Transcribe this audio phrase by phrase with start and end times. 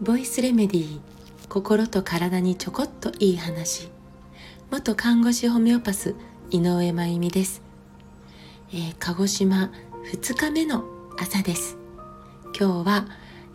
[0.00, 1.00] ボイスレメディー
[1.48, 3.88] 心と体にちょこっといい話。
[4.72, 6.16] 元看護師ホメオパス
[6.50, 7.62] 井上真由美です、
[8.72, 9.70] えー、鹿児島
[10.12, 10.82] 2日目の
[11.16, 11.78] 朝です。
[12.58, 13.06] 今日は、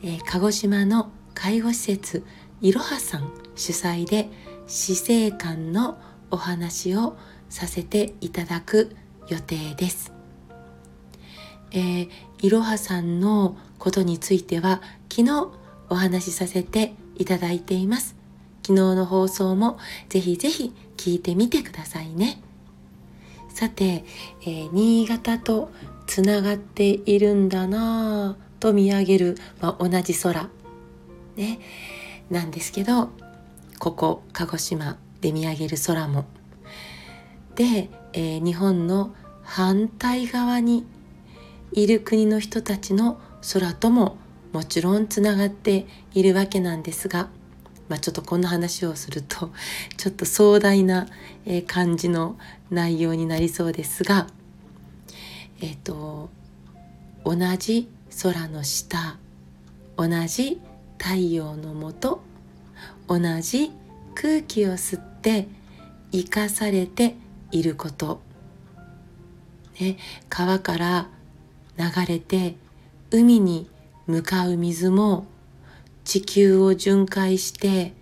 [0.02, 2.26] えー、鹿児島の介護施設
[2.62, 4.30] いろはさん主催で
[4.68, 6.00] 死生観の
[6.32, 7.18] お話を
[7.50, 8.96] させていただく
[9.28, 10.17] 予定です。
[11.72, 12.10] えー、
[12.42, 15.50] いろはさんのことについては昨日
[15.89, 18.16] お話しさせていただいています。
[18.64, 19.78] 昨日の放送も
[20.10, 22.42] ぜひぜひ聞いてみてくださいね。
[23.50, 24.04] さて、
[24.42, 25.72] えー、新潟と
[26.06, 30.50] つながっているんだなぁと見上げる、まあ、同じ空、
[31.36, 31.60] ね、
[32.30, 33.09] なんですけど
[33.80, 36.25] ここ鹿児島で見上げる空も
[37.56, 40.86] で、えー、日本の反対側に
[41.72, 43.20] いる国の人たちの
[43.53, 44.17] 空とも
[44.53, 47.30] もちろんつながっているわけなんですが、
[47.89, 49.52] まあ、ちょっとこんな話をすると
[49.97, 51.08] ちょっと壮大な、
[51.67, 52.38] 感じの
[52.69, 54.28] 内容になりそうですが
[55.61, 56.30] えっ、と
[57.23, 57.88] 同じ
[58.22, 59.17] 空の下
[59.95, 60.59] 同じ
[60.97, 62.22] 太陽のもと
[63.08, 63.72] 同じ
[64.13, 65.47] 空気を吸って
[66.11, 67.16] 生かされて
[67.52, 68.22] いること、
[69.80, 69.97] ね、
[70.28, 71.09] 川から
[71.78, 72.56] 流れて
[73.11, 73.70] 海に
[74.08, 75.28] 向かう水も
[76.03, 77.94] 地球を巡回して、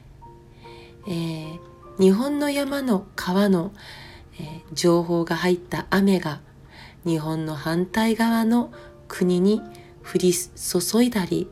[1.08, 1.60] えー、
[2.00, 3.74] 日本の山の川の、
[4.40, 6.40] えー、情報が入った雨が
[7.06, 8.72] 日本の反対側の
[9.08, 9.62] 国に
[10.04, 11.50] 降り注いだり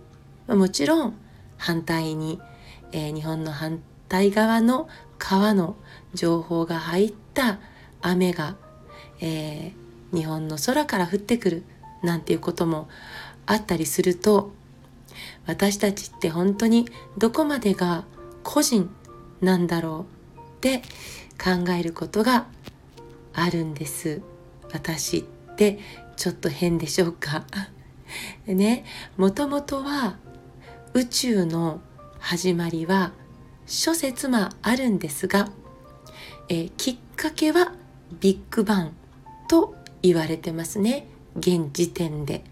[0.48, 1.16] もちろん
[1.58, 2.40] 反対に、
[2.92, 4.88] えー、日本の反対側の
[5.18, 5.76] 川の
[6.14, 7.60] 情報が入った
[8.02, 8.56] 雨が、
[9.22, 11.64] えー、日本の空から降ってくる。
[12.04, 12.90] なんていうことも
[13.46, 14.52] あったりすると
[15.46, 16.88] 私たちって本当に
[17.18, 18.06] どこまでが
[18.44, 18.90] 個人
[19.41, 20.06] なんだろ
[20.36, 20.81] うって
[21.41, 22.46] 考えることが
[23.34, 24.22] あるんです。
[24.72, 25.24] 私っ
[25.56, 25.80] て
[26.16, 27.46] ちょっと変でしょうか。
[28.46, 28.85] ね。
[29.18, 30.18] もともとは
[30.94, 31.81] 宇宙の
[32.20, 33.12] 始まりは
[33.66, 35.50] 諸説もあるんですが、
[36.47, 37.74] えー、きっかけは
[38.20, 38.96] ビッグバン
[39.50, 41.08] と言われてますね。
[41.38, 42.44] 現時点で。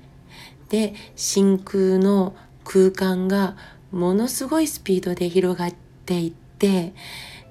[0.70, 2.34] で真空の
[2.64, 3.58] 空間が
[3.92, 5.74] ものすごいスピードで広がっ
[6.06, 6.94] ていって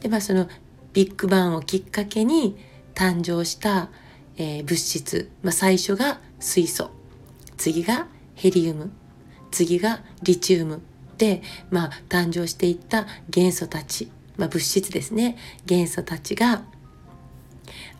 [0.00, 0.48] で、まあ、その
[0.92, 2.56] ビッグバンをきっかけに
[2.94, 3.90] 誕生した、
[4.36, 6.90] えー、物質、まあ、最初が水素。
[7.56, 8.90] 次がヘリウム。
[9.50, 10.80] 次がリチウム。
[11.18, 15.36] で、まあ、誕生していった元素たち、まあ、物質ですね。
[15.66, 16.62] 元素たちが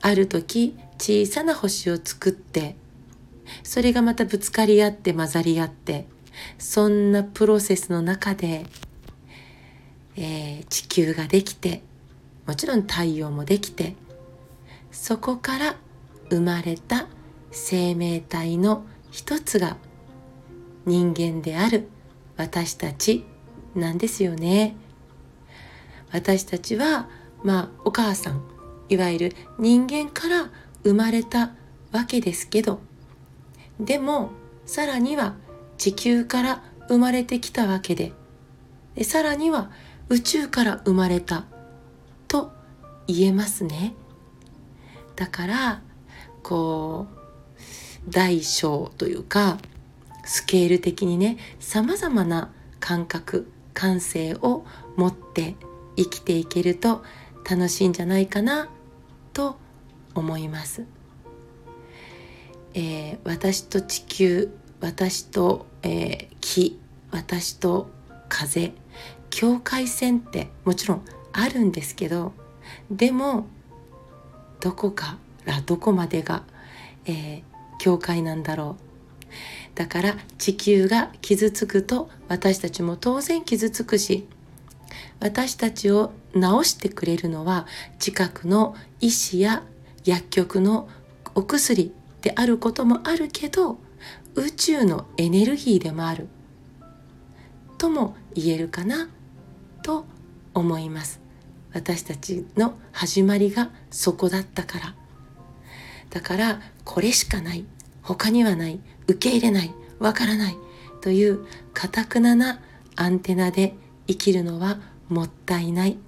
[0.01, 2.77] ある時小さな星を作って
[3.63, 6.07] それがまたぶつかり合って混ざり合って
[6.59, 8.65] そんなプロセスの中で、
[10.17, 11.83] えー、地球ができて
[12.47, 13.95] もちろん太陽もできて
[14.91, 15.77] そこから
[16.31, 17.07] 生まれた
[17.51, 19.77] 生命体の一つが
[20.87, 21.89] 人間である
[22.37, 23.25] 私たち
[23.75, 24.75] なんですよね。
[26.13, 27.09] 私たちは
[27.45, 28.43] まあお母さん
[28.89, 30.51] いわゆる人間から
[30.83, 31.53] 生まれた
[31.93, 32.81] わけですけど
[33.81, 34.31] でも
[34.67, 35.35] さらには
[35.79, 38.13] 地球から生まれてきたわけで
[38.95, 39.71] でさらには
[40.09, 41.45] 宇宙から生まれた
[42.29, 42.53] と
[43.07, 43.95] 言えますね。
[45.17, 45.83] だから
[46.43, 47.07] こ
[48.07, 49.59] う大小というか
[50.25, 54.65] スケール的にねさまざまな感覚感性を
[54.97, 55.57] 持って
[55.97, 57.03] 生きていけると
[57.49, 58.69] 楽しいんじゃないかな
[59.33, 59.57] と
[60.15, 60.85] 思います。
[62.75, 64.51] えー、私と地球
[64.81, 67.91] 私と、えー、木私と
[68.29, 68.73] 風
[69.31, 72.33] 境界線ってもちろんあるんですけど
[72.91, 73.47] でも
[74.61, 76.43] どこからどこまでが、
[77.07, 77.43] えー、
[77.79, 78.91] 境界なんだろう。
[79.75, 84.27] だから地球が傷つくと私たちも当然傷つくし
[85.21, 87.67] 私たちを治してくれるのは
[87.99, 89.63] 近くの医師や
[90.05, 90.89] 薬局の
[91.35, 93.79] お薬であることもあるけど
[94.35, 96.29] 宇宙のエネルギーでもある。
[97.79, 99.09] とも言えるかな
[99.83, 100.05] と
[100.55, 101.21] 思います。
[101.73, 104.95] 私たちの始まりがそこだったから。
[106.11, 107.65] だからこれしかない。
[108.03, 108.81] 他にはない。
[109.07, 109.75] 受け入れない。
[109.99, 110.57] わからない。
[111.01, 112.61] というかたくなな
[112.97, 113.75] アンテナで
[114.07, 114.79] 生きるのは
[115.09, 115.99] もったいない、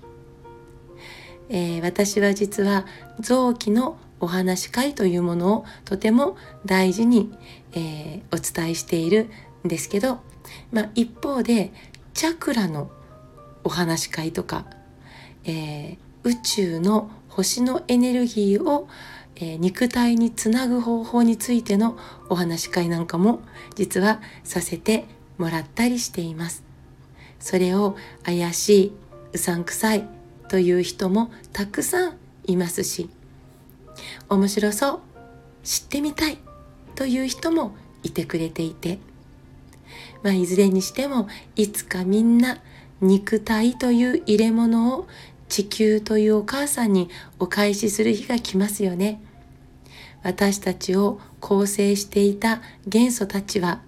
[1.48, 2.86] えー、私は実は
[3.20, 7.36] 臓器のお話会というものをとても大事に、
[7.72, 9.28] えー、お伝えしている
[9.66, 10.20] んですけど、
[10.70, 11.72] まあ、一方で
[12.14, 12.90] チャクラの
[13.64, 14.64] お話し会とか、
[15.44, 18.88] えー、宇宙の星のエネルギーを、
[19.34, 21.98] えー、肉体につなぐ方法についての
[22.28, 23.40] お話し会なんかも
[23.74, 25.04] 実はさせて
[25.36, 26.62] もらったりしています。
[27.40, 28.92] それを怪しい、
[29.32, 30.06] うさんくさい
[30.46, 32.16] という人もたくさん
[32.46, 33.10] いますし、
[34.28, 35.00] 面白そう、
[35.62, 36.38] 知ってみたい。
[36.94, 38.98] という人もいてくれていて、
[40.22, 42.58] まあ、いずれにしてもいつかみんな
[43.00, 45.08] 肉体という入れ物を
[45.48, 49.20] 地球というお母さんにお返しする日が来ますよね。
[50.22, 53.82] 私たちを構成していた元素たちは、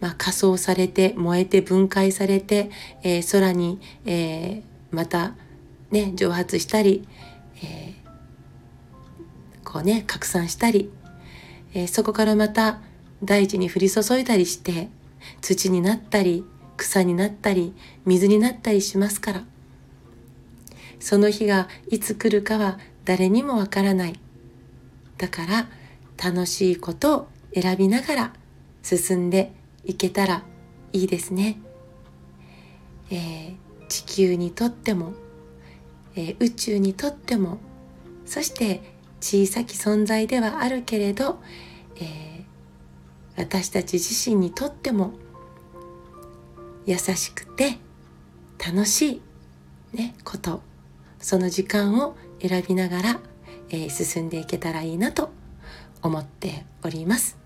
[0.00, 2.70] まあ、仮想されて燃えて分解されて、
[3.02, 4.62] えー、空に、えー、
[4.92, 5.34] また、
[5.90, 7.06] ね、蒸発したり、
[9.66, 10.90] こうね拡散したり、
[11.74, 12.78] えそこからまた
[13.22, 14.88] 大地に降り注いだりして
[15.40, 16.44] 土になったり
[16.76, 17.74] 草になったり
[18.04, 19.44] 水になったりしますから。
[21.00, 24.18] その日がいつ来るかは誰にもわからない。
[25.18, 25.68] だから
[26.22, 28.32] 楽しいことを選びながら
[28.82, 29.52] 進んで
[29.84, 30.42] いけたら
[30.92, 31.58] いいですね、
[33.10, 33.56] えー、
[33.88, 35.14] 地球にとっても、
[36.14, 37.58] えー、宇宙にとっても
[38.26, 41.40] そして小さき存在ではあるけれど、
[41.96, 42.44] えー、
[43.36, 45.12] 私たち自身にとっても
[46.86, 47.78] 優しくて
[48.64, 49.22] 楽し
[49.92, 50.60] い、ね、こと。
[51.18, 53.20] その時間を選びながら、
[53.70, 55.30] えー、進んでいけたらいいなと
[56.02, 57.36] 思っております。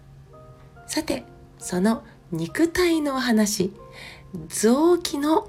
[0.87, 1.25] さて
[1.59, 2.03] その
[2.33, 3.73] 肉体のお話。
[4.49, 5.49] 臓器の、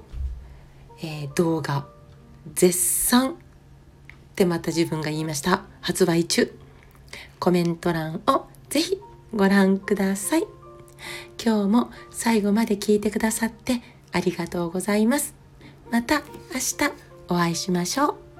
[0.98, 1.86] えー、動画。
[2.54, 3.34] 絶賛っ
[4.34, 5.62] てまた自分が言いました。
[5.82, 6.50] 発売中。
[7.38, 8.98] コメント欄をぜひ
[9.34, 10.44] ご覧ください。
[11.44, 13.82] 今日も最後まで聞いてくださって
[14.12, 15.34] ありがとうございます。
[15.90, 16.22] また
[16.54, 16.92] 明日
[17.28, 18.31] お会いしましょう。